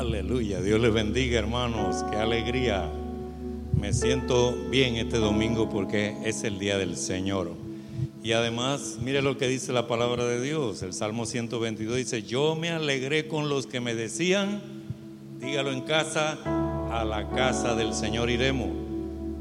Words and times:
Aleluya, 0.00 0.62
Dios 0.62 0.80
les 0.80 0.94
bendiga 0.94 1.38
hermanos, 1.38 2.06
qué 2.10 2.16
alegría. 2.16 2.90
Me 3.78 3.92
siento 3.92 4.56
bien 4.70 4.96
este 4.96 5.18
domingo 5.18 5.68
porque 5.68 6.16
es 6.24 6.42
el 6.42 6.58
día 6.58 6.78
del 6.78 6.96
Señor. 6.96 7.50
Y 8.22 8.32
además, 8.32 8.96
mire 9.02 9.20
lo 9.20 9.36
que 9.36 9.46
dice 9.46 9.74
la 9.74 9.86
palabra 9.86 10.24
de 10.24 10.40
Dios. 10.40 10.82
El 10.82 10.94
Salmo 10.94 11.26
122 11.26 11.98
dice, 11.98 12.22
yo 12.22 12.56
me 12.56 12.70
alegré 12.70 13.28
con 13.28 13.50
los 13.50 13.66
que 13.66 13.80
me 13.80 13.94
decían, 13.94 14.62
dígalo 15.38 15.70
en 15.70 15.82
casa, 15.82 16.38
a 16.90 17.04
la 17.04 17.28
casa 17.28 17.74
del 17.74 17.92
Señor 17.92 18.30
iremos. 18.30 18.70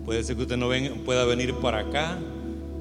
Puede 0.04 0.26
ser 0.26 0.36
que 0.36 0.42
usted 0.42 0.58
no 0.58 0.68
pueda 1.06 1.24
venir 1.24 1.54
para 1.56 1.80
acá, 1.80 2.18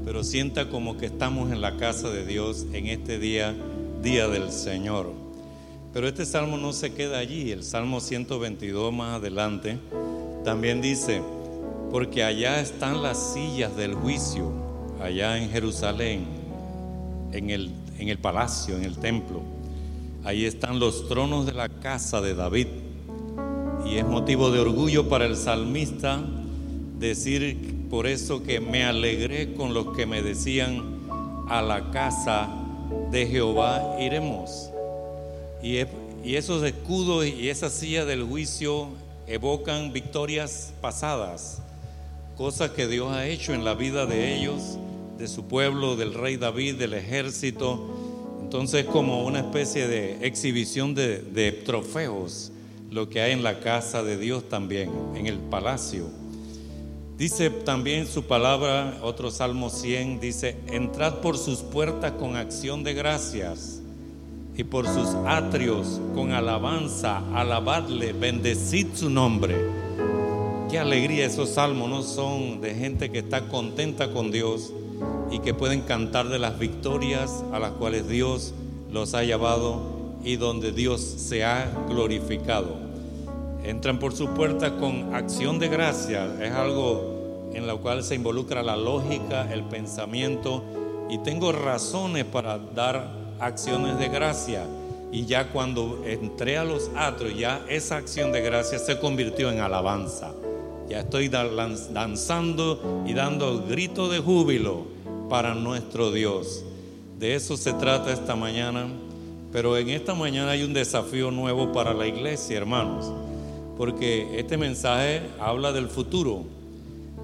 pero 0.04 0.24
sienta 0.24 0.68
como 0.68 0.98
que 0.98 1.06
estamos 1.06 1.52
en 1.52 1.60
la 1.60 1.76
casa 1.76 2.10
de 2.10 2.26
Dios 2.26 2.66
en 2.72 2.88
este 2.88 3.20
día, 3.20 3.54
día 4.02 4.26
del 4.26 4.50
Señor. 4.50 5.17
Pero 5.98 6.06
este 6.06 6.24
salmo 6.26 6.56
no 6.56 6.72
se 6.72 6.94
queda 6.94 7.18
allí, 7.18 7.50
el 7.50 7.64
Salmo 7.64 7.98
122 7.98 8.92
más 8.92 9.16
adelante 9.16 9.80
también 10.44 10.80
dice, 10.80 11.20
porque 11.90 12.22
allá 12.22 12.60
están 12.60 13.02
las 13.02 13.32
sillas 13.32 13.74
del 13.76 13.94
juicio, 13.94 14.48
allá 15.02 15.36
en 15.38 15.50
Jerusalén, 15.50 16.24
en 17.32 17.50
el, 17.50 17.72
en 17.98 18.10
el 18.10 18.18
palacio, 18.18 18.76
en 18.76 18.84
el 18.84 18.96
templo. 18.98 19.42
Ahí 20.22 20.44
están 20.44 20.78
los 20.78 21.08
tronos 21.08 21.46
de 21.46 21.52
la 21.54 21.68
casa 21.68 22.20
de 22.20 22.36
David. 22.36 22.68
Y 23.84 23.96
es 23.96 24.06
motivo 24.06 24.52
de 24.52 24.60
orgullo 24.60 25.08
para 25.08 25.26
el 25.26 25.34
salmista 25.34 26.24
decir 27.00 27.88
por 27.90 28.06
eso 28.06 28.44
que 28.44 28.60
me 28.60 28.84
alegré 28.84 29.52
con 29.52 29.74
los 29.74 29.96
que 29.96 30.06
me 30.06 30.22
decían, 30.22 31.00
a 31.48 31.60
la 31.60 31.90
casa 31.90 32.48
de 33.10 33.26
Jehová 33.26 33.96
iremos. 33.98 34.70
Y, 35.62 35.84
esos 36.24 36.62
escudos 36.62 37.26
y 37.26 37.48
esa 37.48 37.70
silla 37.70 38.04
del 38.04 38.22
juicio 38.22 38.88
evocan 39.26 39.92
victorias 39.92 40.72
pasadas, 40.80 41.62
cosas 42.36 42.70
que 42.70 42.86
Dios 42.86 43.12
ha 43.12 43.26
hecho 43.26 43.54
en 43.54 43.64
la 43.64 43.74
vida 43.74 44.04
de 44.04 44.36
ellos, 44.36 44.78
de 45.16 45.26
su 45.26 45.46
pueblo, 45.46 45.96
del 45.96 46.14
rey 46.14 46.36
David, 46.36 46.76
del 46.76 46.94
ejército. 46.94 47.82
Entonces 48.42 48.84
como 48.84 49.24
una 49.24 49.40
especie 49.40 49.88
de 49.88 50.26
exhibición 50.26 50.94
de, 50.94 51.20
de 51.20 51.52
trofeos, 51.52 52.52
lo 52.90 53.08
que 53.08 53.20
hay 53.20 53.32
en 53.32 53.42
la 53.42 53.60
casa 53.60 54.02
de 54.02 54.16
Dios 54.16 54.48
también, 54.48 54.90
en 55.14 55.26
el 55.26 55.38
palacio. 55.38 56.06
Dice 57.16 57.50
también 57.50 58.06
su 58.06 58.24
palabra, 58.24 58.98
otro 59.02 59.30
Salmo 59.30 59.70
100, 59.70 60.20
dice, 60.20 60.56
entrad 60.68 61.16
por 61.16 61.36
sus 61.36 61.60
puertas 61.60 62.12
con 62.12 62.36
acción 62.36 62.84
de 62.84 62.94
gracias 62.94 63.77
y 64.58 64.64
por 64.64 64.88
sus 64.88 65.14
atrios 65.24 66.00
con 66.16 66.32
alabanza, 66.32 67.22
alabadle, 67.32 68.12
bendecid 68.12 68.88
su 68.92 69.08
nombre. 69.08 69.54
Qué 70.68 70.80
alegría 70.80 71.26
esos 71.26 71.50
salmos, 71.50 71.88
¿no? 71.88 72.02
Son 72.02 72.60
de 72.60 72.74
gente 72.74 73.12
que 73.12 73.20
está 73.20 73.42
contenta 73.42 74.10
con 74.10 74.32
Dios 74.32 74.72
y 75.30 75.38
que 75.38 75.54
pueden 75.54 75.82
cantar 75.82 76.28
de 76.28 76.40
las 76.40 76.58
victorias 76.58 77.44
a 77.52 77.60
las 77.60 77.70
cuales 77.70 78.08
Dios 78.08 78.52
los 78.90 79.14
ha 79.14 79.22
llevado 79.22 79.80
y 80.24 80.34
donde 80.34 80.72
Dios 80.72 81.02
se 81.02 81.44
ha 81.44 81.70
glorificado. 81.88 82.78
Entran 83.62 84.00
por 84.00 84.12
su 84.12 84.26
puerta 84.30 84.76
con 84.76 85.14
acción 85.14 85.60
de 85.60 85.68
gracia, 85.68 86.26
es 86.42 86.50
algo 86.50 87.50
en 87.54 87.68
lo 87.68 87.80
cual 87.80 88.02
se 88.02 88.16
involucra 88.16 88.64
la 88.64 88.76
lógica, 88.76 89.52
el 89.52 89.62
pensamiento 89.62 90.64
y 91.08 91.18
tengo 91.18 91.52
razones 91.52 92.24
para 92.24 92.58
dar 92.58 93.27
acciones 93.40 93.98
de 93.98 94.08
gracia. 94.08 94.64
Y 95.10 95.24
ya 95.24 95.50
cuando 95.50 96.02
entré 96.04 96.58
a 96.58 96.64
los 96.64 96.90
atrios, 96.94 97.38
ya 97.38 97.64
esa 97.68 97.96
acción 97.96 98.30
de 98.30 98.42
gracia 98.42 98.78
se 98.78 98.98
convirtió 98.98 99.50
en 99.50 99.60
alabanza. 99.60 100.32
Ya 100.88 101.00
estoy 101.00 101.28
danzando 101.28 103.04
y 103.06 103.14
dando 103.14 103.64
grito 103.66 104.08
de 104.08 104.20
júbilo 104.20 104.84
para 105.28 105.54
nuestro 105.54 106.10
Dios. 106.10 106.64
De 107.18 107.34
eso 107.34 107.56
se 107.56 107.72
trata 107.72 108.12
esta 108.12 108.36
mañana. 108.36 108.86
Pero 109.52 109.76
en 109.78 109.88
esta 109.88 110.14
mañana 110.14 110.52
hay 110.52 110.62
un 110.62 110.74
desafío 110.74 111.30
nuevo 111.30 111.72
para 111.72 111.94
la 111.94 112.06
iglesia, 112.06 112.58
hermanos. 112.58 113.10
Porque 113.78 114.38
este 114.38 114.56
mensaje 114.56 115.22
habla 115.40 115.72
del 115.72 115.88
futuro. 115.88 116.44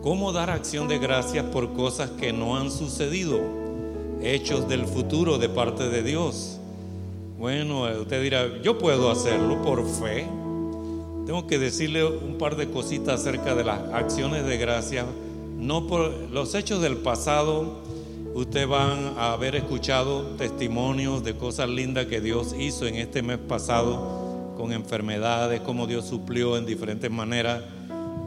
¿Cómo 0.02 0.32
dar 0.32 0.50
acción 0.50 0.88
de 0.88 0.98
gracias 0.98 1.44
por 1.46 1.72
cosas 1.74 2.10
que 2.10 2.32
no 2.32 2.56
han 2.56 2.70
sucedido? 2.70 3.63
Hechos 4.24 4.68
del 4.68 4.86
futuro 4.86 5.38
de 5.38 5.48
parte 5.48 5.88
de 5.88 6.02
Dios. 6.02 6.58
Bueno, 7.38 7.82
usted 8.00 8.22
dirá, 8.22 8.62
yo 8.62 8.78
puedo 8.78 9.10
hacerlo 9.10 9.60
por 9.62 9.86
fe. 9.86 10.26
Tengo 11.26 11.46
que 11.46 11.58
decirle 11.58 12.04
un 12.04 12.38
par 12.38 12.56
de 12.56 12.70
cositas 12.70 13.20
acerca 13.20 13.54
de 13.54 13.64
las 13.64 13.80
acciones 13.92 14.46
de 14.46 14.56
gracia. 14.56 15.04
No 15.58 15.86
por 15.86 16.10
los 16.30 16.54
hechos 16.54 16.80
del 16.80 16.96
pasado, 16.96 17.80
usted 18.34 18.66
van 18.66 19.14
a 19.18 19.32
haber 19.32 19.56
escuchado 19.56 20.22
testimonios 20.36 21.22
de 21.22 21.36
cosas 21.36 21.68
lindas 21.68 22.06
que 22.06 22.20
Dios 22.20 22.54
hizo 22.58 22.86
en 22.86 22.96
este 22.96 23.22
mes 23.22 23.38
pasado 23.38 24.54
con 24.56 24.72
enfermedades, 24.72 25.60
cómo 25.60 25.86
Dios 25.86 26.06
suplió 26.06 26.56
en 26.56 26.66
diferentes 26.66 27.10
maneras. 27.10 27.62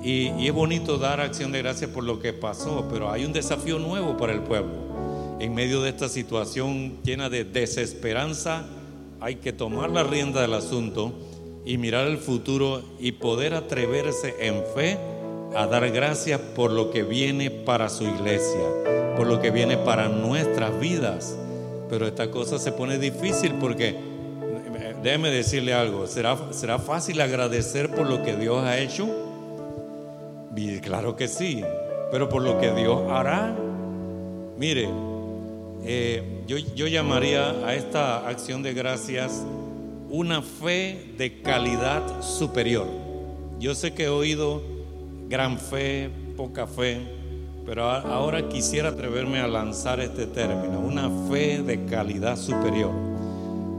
Y, 0.03 0.29
y 0.37 0.47
es 0.47 0.53
bonito 0.53 0.97
dar 0.97 1.21
acción 1.21 1.51
de 1.51 1.59
gracia 1.59 1.91
por 1.91 2.03
lo 2.03 2.19
que 2.19 2.33
pasó, 2.33 2.87
pero 2.91 3.09
hay 3.11 3.25
un 3.25 3.33
desafío 3.33 3.79
nuevo 3.79 4.15
para 4.15 4.33
el 4.33 4.41
pueblo 4.41 4.86
en 5.39 5.53
medio 5.53 5.81
de 5.81 5.89
esta 5.89 6.09
situación 6.09 6.97
llena 7.03 7.29
de 7.29 7.43
desesperanza, 7.43 8.65
hay 9.19 9.35
que 9.35 9.53
tomar 9.53 9.89
la 9.89 10.03
rienda 10.03 10.41
del 10.41 10.53
asunto 10.53 11.13
y 11.65 11.77
mirar 11.77 12.07
el 12.07 12.17
futuro 12.17 12.81
y 12.99 13.13
poder 13.13 13.53
atreverse 13.53 14.35
en 14.39 14.63
fe 14.75 14.97
a 15.55 15.67
dar 15.67 15.89
gracias 15.91 16.39
por 16.39 16.71
lo 16.71 16.91
que 16.91 17.03
viene 17.03 17.51
para 17.51 17.89
su 17.89 18.03
iglesia, 18.03 18.61
por 19.15 19.27
lo 19.27 19.39
que 19.39 19.51
viene 19.51 19.77
para 19.77 20.07
nuestras 20.07 20.79
vidas. 20.79 21.37
Pero 21.89 22.07
esta 22.07 22.31
cosa 22.31 22.57
se 22.57 22.71
pone 22.71 22.97
difícil 22.97 23.53
porque, 23.59 23.95
déjeme 25.03 25.29
decirle 25.29 25.73
algo, 25.73 26.07
¿será, 26.07 26.37
será 26.51 26.79
fácil 26.79 27.21
agradecer 27.21 27.91
por 27.91 28.09
lo 28.09 28.23
que 28.23 28.35
Dios 28.35 28.63
ha 28.63 28.77
hecho? 28.79 29.07
Y 30.55 30.79
claro 30.79 31.15
que 31.15 31.27
sí, 31.27 31.63
pero 32.11 32.27
por 32.27 32.41
lo 32.41 32.59
que 32.59 32.71
Dios 32.71 33.01
hará. 33.09 33.55
Mire, 34.57 34.89
eh, 35.89 36.43
yo, 36.45 36.57
yo 36.57 36.87
llamaría 36.87 37.65
a 37.65 37.73
esta 37.73 38.27
acción 38.27 38.61
de 38.61 38.73
gracias 38.73 39.41
una 40.09 40.41
fe 40.41 41.13
de 41.17 41.41
calidad 41.41 42.21
superior. 42.21 42.87
Yo 43.57 43.73
sé 43.73 43.93
que 43.93 44.03
he 44.03 44.09
oído 44.09 44.61
gran 45.29 45.57
fe, 45.57 46.09
poca 46.35 46.67
fe, 46.67 46.99
pero 47.65 47.89
ahora 47.89 48.49
quisiera 48.49 48.89
atreverme 48.89 49.39
a 49.39 49.47
lanzar 49.47 50.01
este 50.01 50.27
término, 50.27 50.79
una 50.79 51.09
fe 51.29 51.61
de 51.61 51.85
calidad 51.85 52.37
superior. 52.37 52.91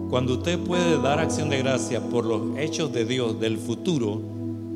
Cuando 0.08 0.34
usted 0.34 0.58
puede 0.58 1.00
dar 1.02 1.18
acción 1.18 1.50
de 1.50 1.58
gracias 1.58 2.02
por 2.04 2.24
los 2.24 2.56
hechos 2.58 2.90
de 2.90 3.04
Dios 3.04 3.38
del 3.38 3.58
futuro, 3.58 4.20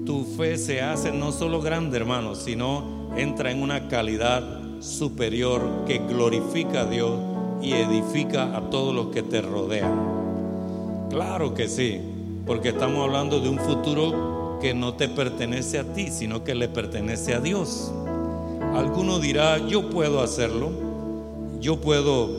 tu 0.04 0.24
fe 0.36 0.58
se 0.58 0.82
hace 0.82 1.12
no 1.12 1.32
solo 1.32 1.62
grande, 1.62 1.96
hermano, 1.96 2.34
sino 2.34 3.10
entra 3.16 3.50
en 3.50 3.62
una 3.62 3.88
calidad 3.88 4.61
superior 4.82 5.84
que 5.86 5.98
glorifica 5.98 6.82
a 6.82 6.86
Dios 6.86 7.12
y 7.62 7.72
edifica 7.72 8.56
a 8.56 8.68
todos 8.68 8.92
los 8.94 9.06
que 9.06 9.22
te 9.22 9.40
rodean. 9.40 11.08
Claro 11.08 11.54
que 11.54 11.68
sí, 11.68 12.00
porque 12.44 12.70
estamos 12.70 13.04
hablando 13.04 13.38
de 13.40 13.48
un 13.48 13.58
futuro 13.58 14.58
que 14.60 14.74
no 14.74 14.94
te 14.94 15.08
pertenece 15.08 15.78
a 15.78 15.84
ti, 15.84 16.08
sino 16.08 16.42
que 16.42 16.54
le 16.54 16.68
pertenece 16.68 17.34
a 17.34 17.40
Dios. 17.40 17.92
Alguno 18.74 19.20
dirá, 19.20 19.58
yo 19.58 19.88
puedo 19.88 20.20
hacerlo, 20.20 20.70
yo 21.60 21.80
puedo 21.80 22.30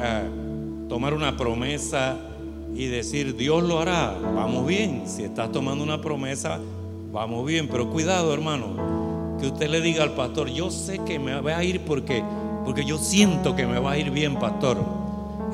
eh, 0.00 0.28
tomar 0.88 1.14
una 1.14 1.36
promesa 1.36 2.18
y 2.74 2.86
decir, 2.86 3.36
Dios 3.36 3.62
lo 3.62 3.80
hará, 3.80 4.14
vamos 4.34 4.66
bien, 4.66 5.04
si 5.06 5.22
estás 5.22 5.52
tomando 5.52 5.84
una 5.84 6.00
promesa, 6.00 6.58
vamos 7.12 7.46
bien, 7.46 7.68
pero 7.68 7.88
cuidado 7.90 8.32
hermano, 8.34 9.01
que 9.42 9.48
usted 9.48 9.68
le 9.68 9.80
diga 9.80 10.04
al 10.04 10.12
pastor, 10.12 10.48
yo 10.50 10.70
sé 10.70 11.00
que 11.00 11.18
me 11.18 11.40
va 11.40 11.56
a 11.56 11.64
ir 11.64 11.80
porque, 11.80 12.22
porque 12.64 12.84
yo 12.84 12.96
siento 12.96 13.56
que 13.56 13.66
me 13.66 13.80
va 13.80 13.90
a 13.90 13.98
ir 13.98 14.12
bien, 14.12 14.36
pastor. 14.36 14.78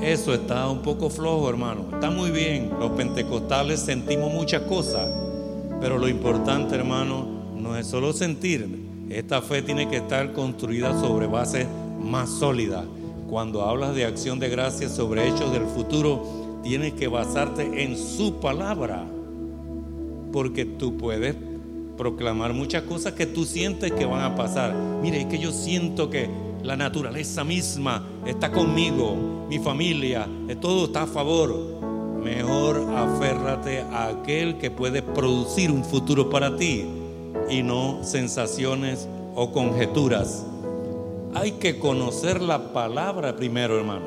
Eso 0.03 0.35
está 0.35 0.69
un 0.69 0.81
poco 0.83 1.09
flojo, 1.09 1.49
hermano. 1.49 1.87
Está 1.95 2.11
muy 2.11 2.31
bien. 2.31 2.71
Los 2.79 2.91
pentecostales 2.91 3.81
sentimos 3.81 4.31
muchas 4.31 4.61
cosas. 4.65 5.09
Pero 5.81 5.97
lo 5.97 6.07
importante, 6.07 6.75
hermano, 6.75 7.27
no 7.57 7.79
es 7.79 7.87
solo 7.87 8.13
sentir. 8.13 8.69
Esta 9.09 9.41
fe 9.41 9.63
tiene 9.63 9.89
que 9.89 9.97
estar 9.97 10.35
construida 10.35 10.93
sobre 11.01 11.27
bases 11.27 11.67
más 11.99 12.29
sólidas. 12.29 12.85
Cuando 13.31 13.63
hablas 13.63 13.95
de 13.95 14.05
acción 14.05 14.39
de 14.39 14.51
gracias 14.51 14.95
sobre 14.95 15.27
hechos 15.27 15.51
del 15.51 15.65
futuro, 15.65 16.61
tienes 16.63 16.93
que 16.93 17.09
basarte 17.09 17.85
en 17.85 17.97
su 17.97 18.35
palabra. 18.39 19.07
Porque 20.31 20.67
tú 20.67 20.99
puedes 20.99 21.48
proclamar 21.99 22.55
muchas 22.55 22.85
cosas 22.85 23.13
que 23.13 23.27
tú 23.27 23.45
sientes 23.45 23.93
que 23.93 24.07
van 24.07 24.23
a 24.23 24.35
pasar. 24.35 24.75
Mire, 25.03 25.21
es 25.21 25.27
que 25.27 25.39
yo 25.39 25.53
siento 25.53 26.09
que 26.09 26.31
la 26.63 26.77
naturaleza 26.77 27.45
misma 27.45 28.07
está 28.25 28.51
conmigo, 28.51 29.47
mi 29.51 29.59
familia, 29.59 30.27
todo 30.61 30.87
está 30.87 31.03
a 31.03 31.07
favor. 31.07 31.77
mejor 32.23 32.93
aférrate 32.97 33.81
a 33.81 34.09
aquel 34.09 34.59
que 34.59 34.71
puede 34.71 35.03
producir 35.03 35.71
un 35.71 35.85
futuro 35.85 36.29
para 36.31 36.57
ti 36.57 36.85
y 37.49 37.63
no 37.63 38.03
sensaciones 38.03 39.09
o 39.35 39.53
conjeturas. 39.53 40.45
Hay 41.35 41.53
que 41.53 41.79
conocer 41.79 42.41
la 42.41 42.73
palabra 42.73 43.37
primero, 43.37 43.79
hermano, 43.79 44.07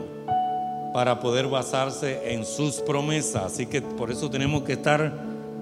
para 0.94 1.20
poder 1.20 1.48
basarse 1.48 2.34
en 2.34 2.46
sus 2.46 2.76
promesas. 2.76 3.44
Así 3.44 3.66
que 3.66 3.82
por 3.82 4.12
eso 4.12 4.30
tenemos 4.30 4.64
que 4.64 4.74
estar 4.74 5.14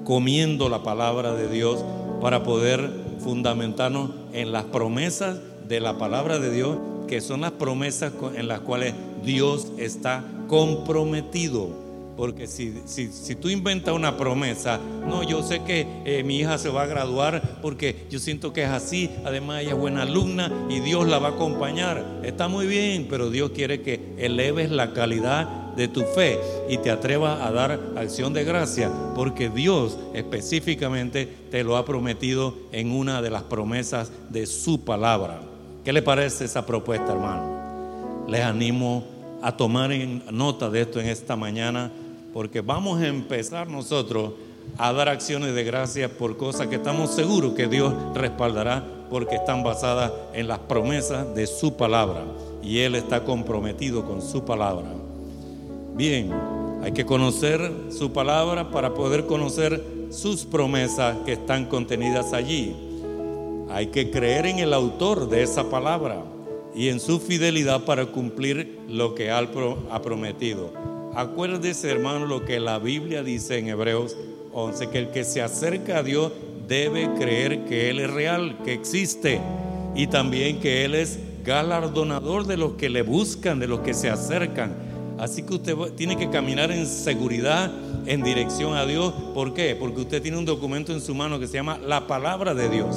comiendo 0.03 0.69
la 0.69 0.81
palabra 0.81 1.33
de 1.33 1.47
Dios 1.47 1.83
para 2.21 2.43
poder 2.43 2.89
fundamentarnos 3.19 4.11
en 4.33 4.51
las 4.51 4.65
promesas 4.65 5.39
de 5.67 5.79
la 5.79 5.97
palabra 5.97 6.39
de 6.39 6.51
Dios, 6.51 6.77
que 7.07 7.21
son 7.21 7.41
las 7.41 7.51
promesas 7.51 8.13
en 8.35 8.47
las 8.47 8.59
cuales 8.61 8.93
Dios 9.23 9.71
está 9.77 10.23
comprometido. 10.47 11.89
Porque 12.17 12.47
si, 12.47 12.81
si, 12.85 13.35
tú 13.35 13.47
inventas 13.47 13.95
una 13.95 14.17
promesa, 14.17 14.77
no, 15.07 15.23
yo 15.23 15.41
sé 15.41 15.63
que 15.63 15.87
eh, 16.03 16.21
mi 16.25 16.39
hija 16.39 16.57
se 16.57 16.67
va 16.67 16.83
a 16.83 16.85
graduar 16.85 17.59
porque 17.61 18.07
yo 18.09 18.19
siento 18.19 18.51
que 18.51 18.63
es 18.63 18.69
así, 18.69 19.09
además 19.23 19.61
ella 19.61 19.71
es 19.71 19.77
buena 19.77 20.01
alumna 20.01 20.51
y 20.69 20.81
Dios 20.81 21.07
la 21.07 21.19
va 21.19 21.29
a 21.29 21.31
acompañar. 21.31 22.19
Está 22.23 22.49
muy 22.49 22.67
bien, 22.67 23.07
pero 23.09 23.29
Dios 23.29 23.51
quiere 23.51 23.81
que 23.83 24.01
eleves 24.17 24.69
la 24.69 24.91
calidad 24.91 25.68
de 25.75 25.87
tu 25.87 26.01
fe 26.03 26.39
y 26.69 26.77
te 26.77 26.91
atrevas 26.91 27.41
a 27.41 27.51
dar 27.51 27.79
acción 27.95 28.33
de 28.33 28.43
gracia, 28.43 28.91
porque 29.15 29.49
Dios 29.49 29.97
específicamente 30.13 31.27
te 31.49 31.63
lo 31.63 31.77
ha 31.77 31.85
prometido 31.85 32.53
en 32.71 32.91
una 32.91 33.21
de 33.21 33.29
las 33.29 33.43
promesas 33.43 34.11
de 34.29 34.45
su 34.45 34.83
palabra. 34.83 35.41
¿Qué 35.83 35.93
le 35.93 36.01
parece 36.01 36.45
esa 36.45 36.65
propuesta, 36.65 37.13
hermano? 37.13 38.25
Les 38.27 38.41
animo 38.41 39.03
a 39.41 39.55
tomar 39.55 39.91
nota 40.31 40.69
de 40.69 40.81
esto 40.81 40.99
en 40.99 41.07
esta 41.07 41.35
mañana 41.35 41.91
porque 42.33 42.61
vamos 42.61 43.01
a 43.01 43.07
empezar 43.07 43.67
nosotros 43.67 44.33
a 44.77 44.93
dar 44.93 45.09
acciones 45.09 45.55
de 45.55 45.63
gracia 45.63 46.09
por 46.09 46.37
cosas 46.37 46.67
que 46.67 46.75
estamos 46.75 47.11
seguros 47.11 47.53
que 47.53 47.67
Dios 47.67 47.93
respaldará 48.13 48.83
porque 49.09 49.35
están 49.35 49.63
basadas 49.63 50.11
en 50.33 50.47
las 50.47 50.59
promesas 50.59 51.33
de 51.33 51.47
su 51.47 51.75
palabra 51.75 52.23
y 52.61 52.79
Él 52.79 52.95
está 52.95 53.23
comprometido 53.23 54.05
con 54.05 54.21
su 54.21 54.45
palabra. 54.45 54.98
Bien, 55.99 56.31
hay 56.81 56.93
que 56.93 57.05
conocer 57.05 57.73
su 57.89 58.13
palabra 58.13 58.71
para 58.71 58.93
poder 58.93 59.25
conocer 59.25 59.83
sus 60.11 60.45
promesas 60.45 61.17
que 61.25 61.33
están 61.33 61.65
contenidas 61.65 62.31
allí. 62.31 62.73
Hay 63.69 63.87
que 63.87 64.09
creer 64.09 64.45
en 64.45 64.59
el 64.59 64.73
autor 64.73 65.27
de 65.27 65.43
esa 65.43 65.69
palabra 65.69 66.23
y 66.73 66.87
en 66.87 67.01
su 67.01 67.19
fidelidad 67.19 67.83
para 67.83 68.05
cumplir 68.05 68.79
lo 68.87 69.13
que 69.13 69.29
ha 69.29 69.45
prometido. 70.01 70.71
Acuérdese, 71.15 71.91
hermano, 71.91 72.27
lo 72.27 72.45
que 72.45 72.61
la 72.61 72.79
Biblia 72.79 73.21
dice 73.21 73.57
en 73.57 73.67
Hebreos 73.67 74.15
11, 74.53 74.87
que 74.91 74.99
el 74.99 75.11
que 75.11 75.25
se 75.25 75.41
acerca 75.41 75.97
a 75.97 76.03
Dios 76.03 76.31
debe 76.65 77.09
creer 77.15 77.65
que 77.65 77.89
Él 77.89 77.99
es 77.99 78.09
real, 78.09 78.57
que 78.63 78.71
existe, 78.71 79.41
y 79.95 80.07
también 80.07 80.61
que 80.61 80.85
Él 80.85 80.95
es 80.95 81.19
galardonador 81.43 82.47
de 82.47 82.55
los 82.55 82.75
que 82.75 82.87
le 82.87 83.01
buscan, 83.01 83.59
de 83.59 83.67
los 83.67 83.81
que 83.81 83.93
se 83.93 84.09
acercan. 84.09 84.87
Así 85.19 85.43
que 85.43 85.55
usted 85.55 85.75
tiene 85.97 86.15
que 86.15 86.29
caminar 86.29 86.71
en 86.71 86.85
seguridad, 86.87 87.71
en 88.05 88.23
dirección 88.23 88.75
a 88.75 88.85
Dios. 88.85 89.13
¿Por 89.33 89.53
qué? 89.53 89.75
Porque 89.77 90.01
usted 90.01 90.21
tiene 90.21 90.37
un 90.37 90.45
documento 90.45 90.93
en 90.93 91.01
su 91.01 91.13
mano 91.13 91.39
que 91.39 91.47
se 91.47 91.55
llama 91.55 91.77
la 91.77 92.07
palabra 92.07 92.53
de 92.53 92.69
Dios. 92.69 92.95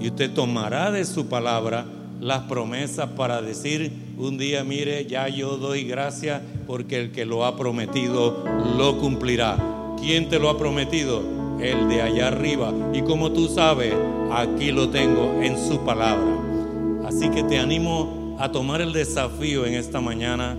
Y 0.00 0.08
usted 0.08 0.32
tomará 0.32 0.90
de 0.90 1.04
su 1.04 1.26
palabra 1.26 1.86
las 2.20 2.42
promesas 2.42 3.10
para 3.10 3.40
decir 3.40 3.92
un 4.18 4.36
día, 4.36 4.64
mire, 4.64 5.06
ya 5.06 5.28
yo 5.28 5.56
doy 5.56 5.84
gracias 5.84 6.42
porque 6.66 6.98
el 7.00 7.12
que 7.12 7.24
lo 7.24 7.44
ha 7.44 7.56
prometido 7.56 8.44
lo 8.76 8.98
cumplirá. 8.98 9.56
¿Quién 10.00 10.28
te 10.28 10.40
lo 10.40 10.50
ha 10.50 10.58
prometido? 10.58 11.22
El 11.60 11.88
de 11.88 12.02
allá 12.02 12.28
arriba. 12.28 12.72
Y 12.92 13.02
como 13.02 13.30
tú 13.32 13.48
sabes, 13.48 13.94
aquí 14.32 14.72
lo 14.72 14.90
tengo 14.90 15.40
en 15.40 15.56
su 15.56 15.84
palabra. 15.84 16.36
Así 17.06 17.28
que 17.30 17.44
te 17.44 17.58
animo 17.58 18.36
a 18.38 18.50
tomar 18.50 18.80
el 18.80 18.92
desafío 18.92 19.66
en 19.66 19.74
esta 19.74 20.00
mañana. 20.00 20.56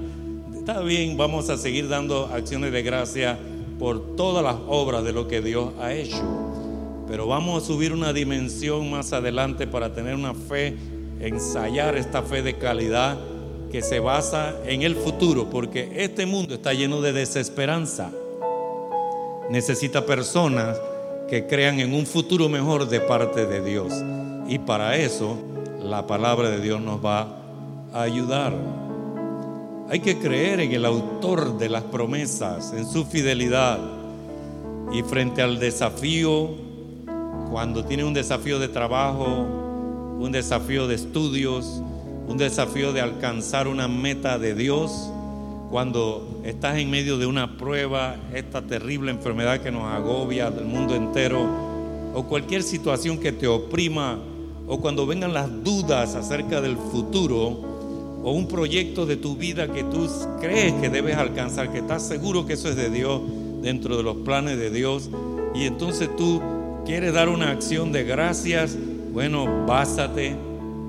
Está 0.69 0.81
bien, 0.81 1.17
vamos 1.17 1.49
a 1.49 1.57
seguir 1.57 1.89
dando 1.89 2.27
acciones 2.27 2.71
de 2.71 2.83
gracia 2.83 3.39
por 3.79 4.15
todas 4.15 4.43
las 4.43 4.55
obras 4.67 5.03
de 5.03 5.11
lo 5.11 5.27
que 5.27 5.41
Dios 5.41 5.73
ha 5.81 5.93
hecho. 5.93 6.21
Pero 7.07 7.25
vamos 7.25 7.63
a 7.63 7.65
subir 7.65 7.91
una 7.91 8.13
dimensión 8.13 8.91
más 8.91 9.11
adelante 9.11 9.65
para 9.65 9.95
tener 9.95 10.13
una 10.13 10.35
fe 10.35 10.77
ensayar 11.21 11.97
esta 11.97 12.21
fe 12.21 12.43
de 12.43 12.59
calidad 12.59 13.17
que 13.71 13.81
se 13.81 13.99
basa 13.99 14.57
en 14.63 14.83
el 14.83 14.95
futuro, 14.95 15.49
porque 15.49 15.91
este 15.95 16.27
mundo 16.27 16.53
está 16.53 16.71
lleno 16.71 17.01
de 17.01 17.13
desesperanza. 17.13 18.11
Necesita 19.49 20.05
personas 20.05 20.79
que 21.27 21.47
crean 21.47 21.79
en 21.79 21.95
un 21.95 22.05
futuro 22.05 22.47
mejor 22.47 22.87
de 22.87 23.01
parte 23.01 23.47
de 23.47 23.65
Dios. 23.65 23.91
Y 24.47 24.59
para 24.59 24.97
eso 24.97 25.35
la 25.81 26.05
palabra 26.05 26.51
de 26.51 26.61
Dios 26.61 26.79
nos 26.79 27.03
va 27.03 27.39
a 27.91 28.03
ayudar. 28.03 28.78
Hay 29.91 30.01
que 30.01 30.19
creer 30.19 30.59
en 30.59 30.71
el 30.71 30.85
autor 30.85 31.57
de 31.57 31.67
las 31.67 31.81
promesas, 31.81 32.73
en 32.73 32.85
su 32.85 33.05
fidelidad. 33.05 33.79
Y 34.91 35.01
frente 35.01 35.41
al 35.41 35.59
desafío, 35.59 36.51
cuando 37.49 37.83
tiene 37.83 38.03
un 38.03 38.13
desafío 38.13 38.59
de 38.59 38.67
trabajo, 38.67 39.25
un 40.19 40.31
desafío 40.31 40.87
de 40.87 40.93
estudios, 40.93 41.81
un 42.27 42.37
desafío 42.37 42.93
de 42.93 43.01
alcanzar 43.01 43.67
una 43.67 43.87
meta 43.87 44.37
de 44.37 44.53
Dios. 44.53 45.09
Cuando 45.71 46.39
estás 46.43 46.77
en 46.77 46.91
medio 46.91 47.17
de 47.17 47.25
una 47.25 47.57
prueba, 47.57 48.15
esta 48.31 48.61
terrible 48.61 49.09
enfermedad 49.09 49.59
que 49.59 49.71
nos 49.71 49.91
agobia 49.91 50.51
del 50.51 50.65
mundo 50.65 50.93
entero, 50.93 51.49
o 52.13 52.25
cualquier 52.25 52.61
situación 52.61 53.17
que 53.17 53.31
te 53.31 53.47
oprima, 53.47 54.19
o 54.67 54.79
cuando 54.79 55.07
vengan 55.07 55.33
las 55.33 55.63
dudas 55.63 56.13
acerca 56.13 56.61
del 56.61 56.77
futuro, 56.77 57.68
o 58.23 58.31
un 58.31 58.47
proyecto 58.47 59.05
de 59.05 59.15
tu 59.15 59.35
vida 59.35 59.71
que 59.71 59.83
tú 59.83 60.09
crees 60.39 60.73
que 60.73 60.89
debes 60.89 61.17
alcanzar, 61.17 61.71
que 61.71 61.79
estás 61.79 62.07
seguro 62.07 62.45
que 62.45 62.53
eso 62.53 62.69
es 62.69 62.75
de 62.75 62.89
Dios, 62.89 63.21
dentro 63.61 63.97
de 63.97 64.03
los 64.03 64.17
planes 64.17 64.57
de 64.57 64.69
Dios, 64.69 65.09
y 65.55 65.65
entonces 65.65 66.09
tú 66.15 66.41
quieres 66.85 67.13
dar 67.13 67.29
una 67.29 67.51
acción 67.51 67.91
de 67.91 68.03
gracias 68.03 68.77
bueno, 69.11 69.65
básate 69.65 70.35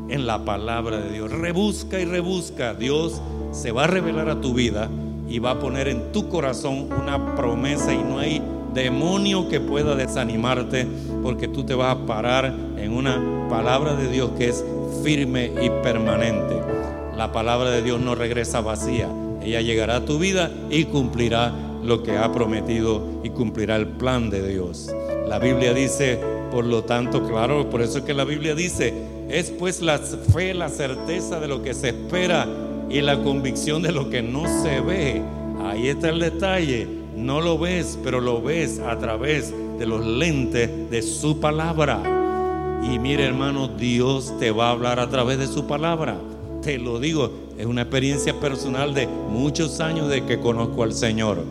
en 0.09 0.27
la 0.27 0.45
palabra 0.45 0.99
de 0.99 1.11
Dios. 1.11 1.31
Rebusca 1.31 1.99
y 1.99 2.05
rebusca. 2.05 2.75
Dios 2.75 3.21
se 3.53 3.73
va 3.73 3.85
a 3.85 3.87
revelar 3.87 4.29
a 4.29 4.41
tu 4.41 4.53
vida 4.53 4.89
y 5.29 5.39
va 5.39 5.53
a 5.53 5.59
poner 5.59 5.89
en 5.89 6.13
tu 6.13 6.29
corazón 6.29 6.89
una 6.93 7.35
promesa 7.35 7.95
y 7.95 7.99
no 7.99 8.19
hay 8.19 8.43
demonio 8.75 9.49
que 9.49 9.61
pueda 9.61 9.95
desanimarte 9.95 10.87
porque 11.23 11.49
tú 11.49 11.65
te 11.65 11.75
vas 11.75 11.97
a 11.97 12.07
parar 12.07 12.55
en 12.77 12.93
una 12.93 13.49
palabra 13.49 13.95
de 13.95 14.09
Dios 14.09 14.31
que 14.37 14.49
es 14.49 14.65
firme 15.03 15.51
y 15.61 15.71
permanente. 15.83 16.70
La 17.21 17.33
palabra 17.33 17.71
de 17.71 17.83
Dios 17.83 18.01
no 18.01 18.15
regresa 18.15 18.63
vacía. 18.63 19.07
Ella 19.43 19.61
llegará 19.61 19.97
a 19.97 20.05
tu 20.07 20.19
vida 20.19 20.51
y 20.71 20.85
cumplirá 20.85 21.53
lo 21.85 22.03
que 22.03 22.17
ha 22.17 22.33
prometido 22.33 23.03
y 23.23 23.29
cumplirá 23.29 23.77
el 23.77 23.89
plan 23.89 24.31
de 24.31 24.49
Dios. 24.49 24.91
La 25.29 25.39
Biblia 25.39 25.75
dice, 25.75 26.19
por 26.51 26.65
lo 26.65 26.85
tanto, 26.85 27.23
claro, 27.29 27.69
por 27.69 27.83
eso 27.83 27.99
es 27.99 28.05
que 28.05 28.15
la 28.15 28.25
Biblia 28.25 28.55
dice, 28.55 28.95
es 29.29 29.51
pues 29.51 29.83
la 29.83 29.99
fe, 29.99 30.55
la 30.55 30.71
certeza 30.71 31.39
de 31.41 31.49
lo 31.49 31.63
que 31.63 31.75
se 31.75 31.91
espera 31.91 32.49
y 32.89 33.03
la 33.03 33.23
convicción 33.23 33.83
de 33.83 33.93
lo 33.93 34.09
que 34.09 34.23
no 34.23 34.45
se 34.63 34.81
ve. 34.81 35.21
Ahí 35.63 35.89
está 35.89 36.09
el 36.09 36.21
detalle. 36.21 36.89
No 37.15 37.43
lo 37.43 37.59
ves, 37.59 37.99
pero 38.03 38.23
lo 38.23 38.41
ves 38.41 38.79
a 38.79 38.99
través 38.99 39.53
de 39.79 39.85
los 39.85 40.07
lentes 40.07 40.71
de 40.91 41.03
su 41.03 41.39
palabra. 41.39 42.01
Y 42.83 42.99
mire 42.99 43.27
hermano, 43.27 43.69
Dios 43.69 44.33
te 44.39 44.51
va 44.53 44.69
a 44.69 44.71
hablar 44.71 44.99
a 44.99 45.11
través 45.11 45.39
de 45.39 45.49
su 45.49 45.67
palabra. 45.67 46.17
Te 46.63 46.79
lo 46.79 47.01
digo, 47.01 47.31
es 47.59 47.65
una 47.65 47.83
experiencia 47.83 48.39
personal 48.39 48.93
de 48.93 49.07
muchos 49.07 49.81
años 49.81 50.09
de 50.09 50.25
que 50.25 50.39
conozco 50.39 50.83
al 50.83 50.93
Señor. 50.93 51.43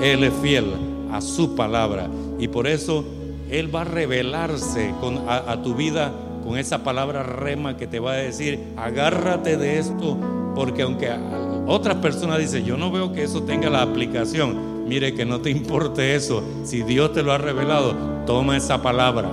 Él 0.00 0.22
es 0.22 0.32
fiel 0.40 0.66
a 1.10 1.20
su 1.20 1.54
palabra. 1.56 2.08
Y 2.38 2.48
por 2.48 2.66
eso 2.66 3.04
él 3.50 3.74
va 3.74 3.82
a 3.82 3.84
revelarse 3.84 4.94
a, 5.28 5.62
tu 5.62 5.74
vida 5.74 6.12
con 6.44 6.58
esa 6.58 6.82
palabra 6.82 7.22
rema 7.22 7.76
que 7.76 7.86
te 7.86 8.00
va 8.00 8.12
a 8.12 8.16
decir, 8.16 8.58
agárrate 8.76 9.56
de 9.56 9.78
esto, 9.78 10.16
porque 10.54 10.82
aunque 10.82 11.10
otras 11.66 11.96
personas 11.96 12.38
dicen, 12.38 12.64
yo 12.64 12.76
no 12.76 12.90
veo 12.90 13.12
que 13.12 13.24
eso 13.24 13.42
tenga 13.42 13.68
la 13.68 13.82
aplicación, 13.82 14.88
mire 14.88 15.14
que 15.14 15.24
no 15.24 15.40
te 15.40 15.50
importe 15.50 16.14
eso, 16.14 16.42
si 16.64 16.82
Dios 16.82 17.12
te 17.12 17.22
lo 17.22 17.32
ha 17.32 17.38
revelado, 17.38 17.94
toma 18.26 18.56
esa 18.56 18.80
palabra. 18.80 19.30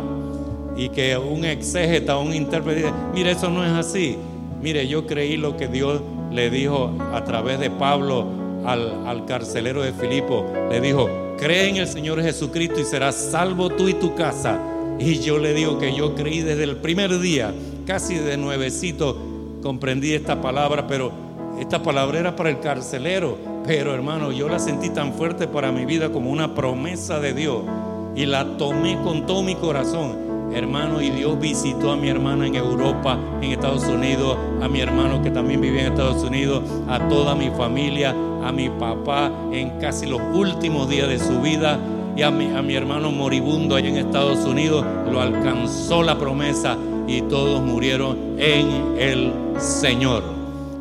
Y 0.76 0.90
que 0.90 1.18
un 1.18 1.46
exégeta, 1.46 2.18
un 2.18 2.34
intérprete 2.34 2.92
mire, 3.14 3.32
eso 3.32 3.50
no 3.50 3.66
es 3.66 3.72
así. 3.72 4.18
Mire, 4.62 4.88
yo 4.88 5.06
creí 5.08 5.38
lo 5.38 5.56
que 5.56 5.68
Dios 5.68 6.02
le 6.32 6.50
dijo 6.50 6.94
a 7.14 7.24
través 7.24 7.60
de 7.60 7.70
Pablo 7.70 8.28
al, 8.66 9.08
al 9.08 9.26
carcelero 9.26 9.82
de 9.82 9.94
Filipo, 9.94 10.46
le 10.70 10.82
dijo, 10.82 11.10
cree 11.38 11.70
en 11.70 11.78
el 11.78 11.88
Señor 11.88 12.22
Jesucristo 12.22 12.80
y 12.80 12.84
serás 12.84 13.16
salvo 13.16 13.70
tú 13.70 13.88
y 13.88 13.94
tu 13.94 14.16
casa. 14.16 14.60
Y 15.00 15.20
yo 15.20 15.38
le 15.38 15.54
digo 15.54 15.80
que 15.80 15.96
yo 15.96 16.14
creí 16.14 16.42
desde 16.42 16.66
el 16.66 16.76
primer 16.76 17.20
día, 17.20 17.54
casi 17.86 18.16
de 18.16 18.36
nuevecito, 18.36 19.18
comprendí 19.64 20.14
esta 20.14 20.42
palabra, 20.42 20.88
pero 20.88 21.12
esta 21.60 21.82
palabra 21.82 22.20
era 22.20 22.36
para 22.36 22.50
el 22.50 22.60
carcelero, 22.60 23.38
pero 23.66 23.94
hermano, 23.94 24.32
yo 24.32 24.50
la 24.50 24.60
sentí 24.60 24.90
tan 24.90 25.14
fuerte 25.14 25.48
para 25.48 25.72
mi 25.72 25.86
vida 25.86 26.12
como 26.12 26.32
una 26.32 26.54
promesa 26.54 27.20
de 27.20 27.34
Dios 27.34 27.64
y 28.16 28.26
la 28.26 28.58
tomé 28.58 28.98
con 29.04 29.26
todo 29.26 29.42
mi 29.42 29.56
corazón. 29.56 30.29
Hermano, 30.54 31.02
y 31.02 31.10
Dios 31.10 31.40
visitó 31.40 31.92
a 31.92 31.96
mi 31.96 32.10
hermana 32.10 32.48
en 32.48 32.56
Europa, 32.56 33.18
en 33.42 33.52
Estados 33.52 33.84
Unidos, 33.86 34.38
a 34.62 34.68
mi 34.68 34.82
hermano 34.82 35.22
que 35.22 35.32
también 35.32 35.62
vivía 35.62 35.82
en 35.82 35.94
Estados 35.94 36.24
Unidos, 36.24 36.64
a 36.88 37.08
toda 37.08 37.36
mi 37.36 37.50
familia, 37.50 38.16
a 38.44 38.52
mi 38.52 38.70
papá 38.70 39.32
en 39.52 39.80
casi 39.80 40.06
los 40.06 40.22
últimos 40.34 40.90
días 40.90 41.08
de 41.08 41.20
su 41.20 41.40
vida 41.42 41.80
y 42.16 42.24
a 42.24 42.32
mi, 42.32 42.48
a 42.48 42.62
mi 42.62 42.76
hermano 42.76 43.12
moribundo 43.12 43.76
allá 43.76 43.90
en 43.90 43.98
Estados 43.98 44.46
Unidos. 44.46 44.86
Lo 45.12 45.22
alcanzó 45.22 46.04
la 46.04 46.18
promesa 46.18 46.78
y 47.08 47.22
todos 47.24 47.62
murieron 47.62 48.18
en 48.38 48.98
el 48.98 49.34
Señor. 49.58 50.24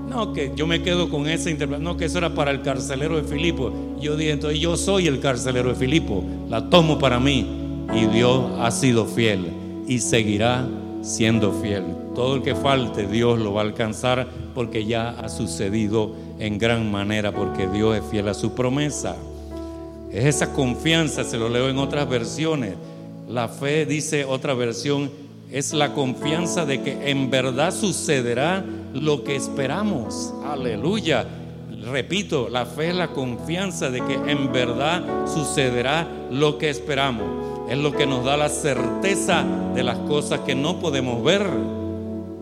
No, 0.09 0.33
que 0.33 0.53
yo 0.57 0.67
me 0.67 0.83
quedo 0.83 1.11
con 1.11 1.29
esa 1.29 1.51
interpretación. 1.51 1.85
No, 1.85 1.97
que 1.97 2.07
eso 2.07 2.19
era 2.19 2.31
para 2.31 2.51
el 2.51 2.63
carcelero 2.63 3.17
de 3.17 3.25
Filipo. 3.25 3.73
Yo 4.01 4.17
dije, 4.17 4.33
entonces 4.33 4.59
yo 4.59 4.77
soy 4.77 5.07
el 5.07 5.21
carcelero 5.21 5.69
de 5.69 5.75
Filipo. 5.75 6.25
La 6.49 6.71
tomo 6.71 6.99
para 6.99 7.21
mí. 7.21 7.68
Y 7.95 8.07
Dios 8.07 8.53
ha 8.61 8.71
sido 8.71 9.07
fiel 9.07 9.51
y 9.87 9.99
seguirá 9.99 10.69
siendo 11.03 11.53
fiel. 11.53 11.85
Todo 12.15 12.37
el 12.37 12.43
que 12.43 12.55
falte, 12.55 13.07
Dios 13.07 13.39
lo 13.39 13.55
va 13.55 13.63
a 13.63 13.65
alcanzar 13.65 14.27
porque 14.55 14.85
ya 14.85 15.11
ha 15.11 15.29
sucedido 15.29 16.13
en 16.39 16.59
gran 16.59 16.91
manera, 16.91 17.33
porque 17.33 17.67
Dios 17.69 17.97
es 17.97 18.05
fiel 18.11 18.29
a 18.29 18.35
su 18.35 18.55
promesa. 18.55 19.17
Es 20.13 20.25
esa 20.25 20.53
confianza, 20.53 21.25
se 21.25 21.39
lo 21.39 21.49
leo 21.49 21.69
en 21.69 21.79
otras 21.79 22.09
versiones. 22.09 22.75
La 23.29 23.49
fe, 23.49 23.87
dice 23.87 24.25
otra 24.25 24.55
versión, 24.55 25.11
es 25.51 25.73
la 25.73 25.95
confianza 25.95 26.67
de 26.67 26.83
que 26.83 27.11
en 27.11 27.31
verdad 27.31 27.73
sucederá 27.73 28.65
lo 28.93 29.25
que 29.25 29.37
esperamos. 29.37 30.35
Aleluya. 30.45 31.27
Repito, 31.91 32.49
la 32.49 32.67
fe 32.67 32.91
es 32.91 32.97
la 32.97 33.09
confianza 33.09 33.91
de 33.91 34.03
que 34.03 34.15
en 34.15 34.53
verdad 34.53 35.27
sucederá 35.27 36.07
lo 36.31 36.59
que 36.59 36.69
esperamos. 36.69 37.48
Es 37.69 37.77
lo 37.77 37.93
que 37.93 38.07
nos 38.07 38.25
da 38.25 38.37
la 38.37 38.49
certeza 38.49 39.45
de 39.75 39.83
las 39.83 39.99
cosas 39.99 40.41
que 40.41 40.55
no 40.55 40.81
podemos 40.81 41.23
ver. 41.23 41.47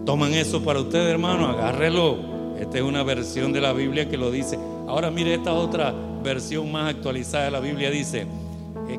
Toman 0.04 0.35
eso 0.35 0.62
para 0.62 0.80
ustedes, 0.80 1.11
hermano, 1.11 1.49
agárrelo. 1.49 2.16
Esta 2.61 2.78
es 2.78 2.85
una 2.85 3.02
versión 3.02 3.52
de 3.52 3.61
la 3.61 3.73
Biblia 3.73 4.09
que 4.09 4.16
lo 4.16 4.30
dice. 4.30 4.59
Ahora 4.87 5.11
mire 5.11 5.35
esta 5.35 5.52
otra 5.52 5.92
versión 6.23 6.71
más 6.71 6.90
actualizada 6.90 7.47
de 7.47 7.50
la 7.50 7.61
Biblia 7.61 7.90
dice 7.90 8.26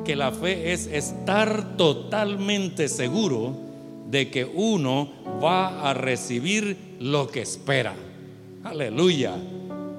que 0.03 0.15
la 0.15 0.31
fe 0.31 0.73
es 0.73 0.87
estar 0.87 1.77
totalmente 1.77 2.89
seguro 2.89 3.53
de 4.09 4.29
que 4.29 4.45
uno 4.45 5.09
va 5.43 5.89
a 5.89 5.93
recibir 5.93 6.97
lo 6.99 7.27
que 7.27 7.41
espera. 7.41 7.95
Aleluya. 8.63 9.35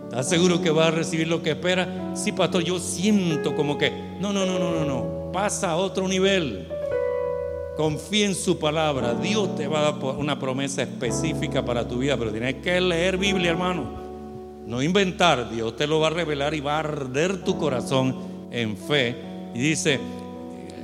¿Estás 0.05 0.29
seguro 0.29 0.61
que 0.61 0.71
va 0.71 0.89
a 0.89 0.91
recibir 0.91 1.29
lo 1.29 1.43
que 1.43 1.51
espera? 1.51 2.13
Sí, 2.15 2.33
pastor, 2.33 2.65
yo 2.65 2.79
siento 2.79 3.55
como 3.55 3.77
que, 3.77 3.91
no, 4.21 4.33
no, 4.33 4.47
no, 4.47 4.59
no, 4.59 4.73
no, 4.73 4.85
no, 4.85 5.18
pasa 5.33 5.71
a 5.71 5.77
otro 5.77 6.09
nivel. 6.09 6.67
Confía 7.77 8.27
en 8.27 8.35
su 8.35 8.59
palabra. 8.59 9.15
Dios 9.15 9.55
te 9.55 9.69
va 9.69 9.81
a 9.81 9.93
dar 9.93 10.05
una 10.17 10.39
promesa 10.39 10.83
específica 10.83 11.65
para 11.65 11.87
tu 11.87 11.99
vida, 11.99 12.17
pero 12.17 12.33
tienes 12.33 12.57
que 12.57 12.81
leer 12.81 13.17
Biblia, 13.17 13.51
hermano. 13.51 13.85
No 14.67 14.83
inventar. 14.83 15.51
Dios 15.51 15.77
te 15.77 15.87
lo 15.87 16.01
va 16.01 16.09
a 16.09 16.11
revelar 16.11 16.55
y 16.55 16.61
va 16.61 16.77
a 16.77 16.81
arder 16.81 17.45
tu 17.45 17.57
corazón 17.57 18.17
en 18.51 18.77
fe. 18.77 19.17
Y 19.55 19.61
dice, 19.61 20.01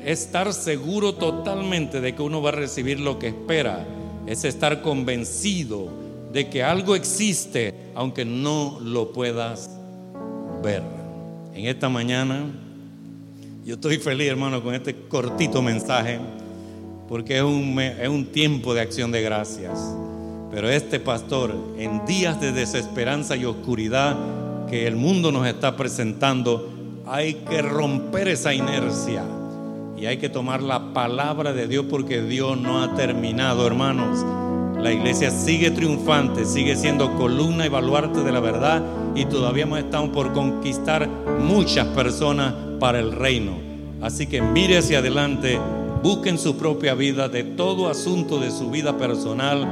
estar 0.04 0.52
seguro 0.52 1.14
totalmente 1.14 2.00
de 2.00 2.14
que 2.14 2.22
uno 2.22 2.40
va 2.40 2.50
a 2.50 2.52
recibir 2.52 3.00
lo 3.00 3.18
que 3.18 3.28
espera. 3.28 3.84
Es 4.26 4.44
estar 4.44 4.80
convencido 4.80 5.88
de 6.32 6.48
que 6.48 6.62
algo 6.62 6.94
existe 6.94 7.74
aunque 7.94 8.24
no 8.24 8.78
lo 8.80 9.12
puedas 9.12 9.70
ver. 10.62 10.82
En 11.54 11.66
esta 11.66 11.88
mañana 11.88 12.46
yo 13.64 13.74
estoy 13.74 13.96
feliz 13.96 14.28
hermano 14.28 14.62
con 14.62 14.74
este 14.74 14.94
cortito 15.08 15.62
mensaje 15.62 16.20
porque 17.08 17.38
es 17.38 17.42
un, 17.42 17.80
es 17.80 18.08
un 18.08 18.26
tiempo 18.26 18.74
de 18.74 18.82
acción 18.82 19.10
de 19.10 19.22
gracias. 19.22 19.78
Pero 20.50 20.68
este 20.68 21.00
pastor 21.00 21.54
en 21.78 22.04
días 22.04 22.40
de 22.40 22.52
desesperanza 22.52 23.36
y 23.36 23.44
oscuridad 23.44 24.16
que 24.68 24.86
el 24.86 24.96
mundo 24.96 25.32
nos 25.32 25.46
está 25.46 25.76
presentando, 25.76 26.70
hay 27.06 27.34
que 27.34 27.62
romper 27.62 28.28
esa 28.28 28.52
inercia 28.52 29.24
y 29.96 30.06
hay 30.06 30.18
que 30.18 30.28
tomar 30.28 30.62
la 30.62 30.92
palabra 30.92 31.52
de 31.52 31.66
Dios 31.66 31.86
porque 31.88 32.22
Dios 32.22 32.58
no 32.58 32.82
ha 32.82 32.94
terminado, 32.94 33.66
hermanos. 33.66 34.24
La 34.78 34.92
iglesia 34.92 35.30
sigue 35.30 35.70
triunfante, 35.70 36.44
sigue 36.44 36.76
siendo 36.76 37.14
columna 37.16 37.64
y 37.64 37.70
baluarte 37.70 38.22
de 38.22 38.32
la 38.32 38.40
verdad 38.40 38.82
y 39.14 39.24
todavía 39.24 39.66
estamos 39.78 40.10
por 40.10 40.32
conquistar 40.32 41.08
muchas 41.40 41.86
personas 41.88 42.52
para 42.78 43.00
el 43.00 43.12
reino. 43.12 43.52
Así 44.00 44.26
que 44.26 44.42
mire 44.42 44.78
hacia 44.78 44.98
adelante, 44.98 45.58
busquen 46.02 46.38
su 46.38 46.56
propia 46.56 46.94
vida 46.94 47.28
de 47.28 47.44
todo 47.44 47.88
asunto 47.88 48.38
de 48.38 48.50
su 48.50 48.70
vida 48.70 48.98
personal, 48.98 49.66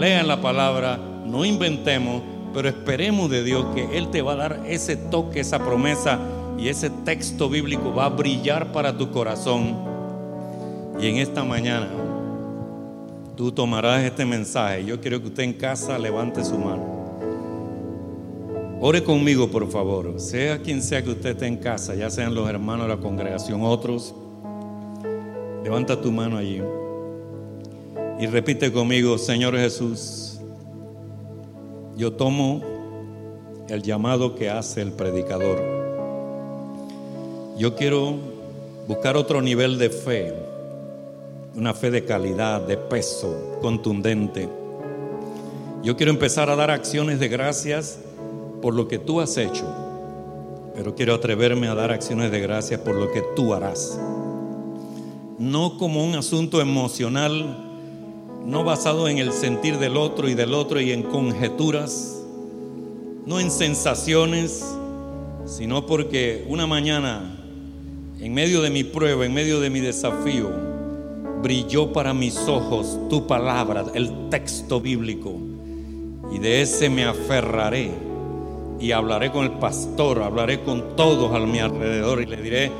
lean 0.00 0.28
la 0.28 0.40
palabra, 0.40 0.98
no 1.26 1.44
inventemos, 1.44 2.22
pero 2.54 2.68
esperemos 2.68 3.30
de 3.30 3.44
Dios 3.44 3.66
que 3.74 3.98
Él 3.98 4.08
te 4.08 4.22
va 4.22 4.32
a 4.32 4.36
dar 4.36 4.62
ese 4.66 4.96
toque, 4.96 5.40
esa 5.40 5.58
promesa 5.58 6.18
y 6.58 6.68
ese 6.68 6.88
texto 6.88 7.50
bíblico 7.50 7.94
va 7.94 8.06
a 8.06 8.10
brillar 8.10 8.72
para 8.72 8.96
tu 8.96 9.10
corazón. 9.10 9.76
Y 10.98 11.08
en 11.08 11.16
esta 11.16 11.44
mañana 11.44 11.88
tú 13.36 13.52
tomarás 13.52 14.02
este 14.02 14.24
mensaje. 14.24 14.84
Yo 14.86 15.00
quiero 15.00 15.20
que 15.20 15.28
usted 15.28 15.42
en 15.42 15.52
casa 15.52 15.98
levante 15.98 16.42
su 16.42 16.56
mano. 16.56 16.95
Ore 18.80 19.02
conmigo, 19.02 19.50
por 19.50 19.70
favor. 19.70 20.20
Sea 20.20 20.62
quien 20.62 20.82
sea 20.82 21.02
que 21.02 21.10
usted 21.10 21.30
esté 21.30 21.46
en 21.46 21.56
casa, 21.56 21.94
ya 21.94 22.10
sean 22.10 22.34
los 22.34 22.48
hermanos 22.48 22.86
de 22.86 22.94
la 22.94 23.00
congregación, 23.00 23.62
otros. 23.62 24.14
Levanta 25.64 26.00
tu 26.00 26.12
mano 26.12 26.36
allí. 26.36 26.62
Y 28.18 28.26
repite 28.26 28.72
conmigo, 28.72 29.18
Señor 29.18 29.56
Jesús, 29.56 30.40
yo 31.96 32.12
tomo 32.12 32.62
el 33.68 33.82
llamado 33.82 34.34
que 34.34 34.48
hace 34.48 34.80
el 34.80 34.92
predicador 34.92 35.76
yo 37.58 37.74
quiero 37.74 38.16
buscar 38.86 39.16
otro 39.16 39.40
nivel 39.40 39.78
de 39.78 39.88
fe, 39.88 40.34
una 41.54 41.72
fe 41.72 41.90
de 41.90 42.04
calidad, 42.04 42.60
de 42.60 42.76
peso, 42.76 43.58
contundente. 43.62 44.46
Yo 45.82 45.96
quiero 45.96 46.12
empezar 46.12 46.50
a 46.50 46.56
dar 46.56 46.70
acciones 46.70 47.18
de 47.18 47.28
gracias 47.28 47.98
por 48.60 48.74
lo 48.74 48.88
que 48.88 48.98
tú 48.98 49.20
has 49.20 49.36
hecho, 49.36 49.66
pero 50.74 50.94
quiero 50.94 51.14
atreverme 51.14 51.68
a 51.68 51.74
dar 51.74 51.90
acciones 51.90 52.30
de 52.30 52.40
gracias 52.40 52.80
por 52.80 52.94
lo 52.94 53.10
que 53.12 53.22
tú 53.34 53.54
harás. 53.54 53.98
No 55.38 55.78
como 55.78 56.04
un 56.04 56.14
asunto 56.14 56.60
emocional, 56.60 57.64
no 58.44 58.64
basado 58.64 59.08
en 59.08 59.18
el 59.18 59.32
sentir 59.32 59.78
del 59.78 59.96
otro 59.96 60.28
y 60.28 60.34
del 60.34 60.54
otro 60.54 60.80
y 60.80 60.92
en 60.92 61.02
conjeturas, 61.02 62.22
no 63.26 63.40
en 63.40 63.50
sensaciones, 63.50 64.64
sino 65.46 65.86
porque 65.86 66.44
una 66.48 66.66
mañana 66.66 67.36
en 68.20 68.32
medio 68.32 68.62
de 68.62 68.70
mi 68.70 68.82
prueba, 68.82 69.26
en 69.26 69.34
medio 69.34 69.60
de 69.60 69.68
mi 69.68 69.80
desafío, 69.80 70.50
brilló 71.42 71.92
para 71.92 72.14
mis 72.14 72.36
ojos 72.48 72.98
tu 73.10 73.26
palabra, 73.26 73.84
el 73.94 74.30
texto 74.30 74.80
bíblico. 74.80 75.34
Y 76.32 76.38
de 76.38 76.62
ese 76.62 76.88
me 76.88 77.04
aferraré 77.04 78.05
y 78.80 78.92
hablaré 78.92 79.30
con 79.30 79.44
el 79.44 79.52
pastor, 79.52 80.22
hablaré 80.22 80.60
con 80.60 80.96
todos 80.96 81.34
a 81.34 81.38
mi 81.40 81.58
alrededor 81.58 82.22
y 82.22 82.26
le 82.26 82.36
diré, 82.36 82.72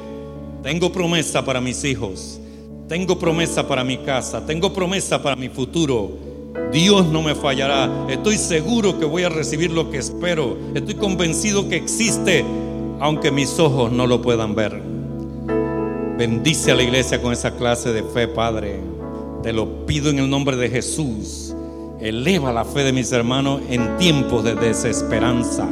tengo 0.63 0.93
promesa 0.93 1.45
para 1.45 1.61
mis 1.61 1.85
hijos, 1.85 2.41
tengo 2.89 3.19
promesa 3.19 3.67
para 3.67 3.85
mi 3.85 3.99
casa, 3.99 4.45
tengo 4.45 4.73
promesa 4.73 5.23
para 5.23 5.37
mi 5.37 5.49
futuro. 5.49 6.27
Dios 6.73 7.07
no 7.07 7.23
me 7.23 7.35
fallará. 7.35 8.07
Estoy 8.09 8.39
seguro 8.39 8.99
que 8.99 9.05
voy 9.05 9.25
a 9.25 9.29
recibir 9.29 9.71
lo 9.71 9.91
que 9.91 9.99
espero. 9.99 10.57
Estoy 10.75 10.95
convencido 10.95 11.69
que 11.69 11.77
existe, 11.77 12.45
aunque 13.01 13.31
mis 13.31 13.59
ojos 13.59 13.93
no 13.93 14.07
lo 14.07 14.23
puedan 14.23 14.55
ver. 14.55 14.81
Bendice 16.19 16.73
a 16.73 16.75
la 16.75 16.83
iglesia 16.83 17.21
con 17.21 17.33
esa 17.33 17.57
clase 17.57 17.93
de 17.93 18.03
fe, 18.03 18.27
Padre. 18.27 18.81
Te 19.43 19.53
lo 19.53 19.87
pido 19.87 20.11
en 20.11 20.19
el 20.19 20.31
nombre 20.31 20.57
de 20.57 20.71
Jesús. 20.71 21.55
Eleva 22.01 22.53
la 22.53 22.65
fe 22.65 22.85
de 22.85 22.93
mis 22.93 23.13
hermanos 23.13 23.61
en 23.69 23.97
tiempos 23.99 24.43
de 24.43 24.55
desesperanza. 24.55 25.69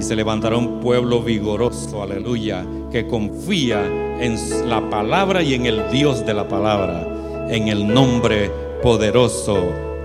Y 0.00 0.02
se 0.02 0.16
levantará 0.16 0.56
un 0.56 0.80
pueblo 0.80 1.20
vigoroso, 1.20 2.02
aleluya, 2.02 2.64
que 2.90 3.06
confía 3.06 3.84
en 4.18 4.34
la 4.66 4.88
palabra 4.88 5.42
y 5.42 5.52
en 5.52 5.66
el 5.66 5.90
Dios 5.90 6.24
de 6.24 6.32
la 6.32 6.48
palabra. 6.48 7.06
En 7.50 7.68
el 7.68 7.86
nombre 7.86 8.50
poderoso 8.82 9.58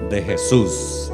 de 0.09 0.21
Jesús. 0.21 1.09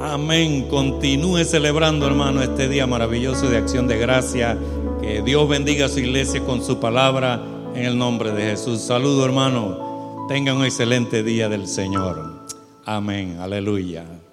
Amén. 0.00 0.66
Continúe 0.68 1.44
celebrando, 1.44 2.08
hermano, 2.08 2.42
este 2.42 2.68
día 2.68 2.88
maravilloso 2.88 3.48
de 3.48 3.58
acción 3.58 3.86
de 3.86 3.98
gracia. 3.98 4.58
Que 5.00 5.22
Dios 5.22 5.48
bendiga 5.48 5.86
a 5.86 5.88
su 5.88 6.00
iglesia 6.00 6.40
con 6.40 6.60
su 6.60 6.80
palabra 6.80 7.40
en 7.76 7.84
el 7.84 7.96
nombre 7.96 8.32
de 8.32 8.42
Jesús. 8.50 8.80
Saludo 8.80 9.24
hermano. 9.24 10.26
Tengan 10.26 10.56
un 10.56 10.64
excelente 10.64 11.22
día 11.22 11.48
del 11.48 11.68
Señor. 11.68 12.48
Amén. 12.84 13.38
Aleluya. 13.40 14.23